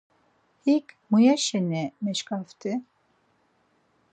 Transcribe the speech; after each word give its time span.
Hik 0.65 0.85
muyaşeni 1.09 1.83
meşǩaxti? 2.03 2.71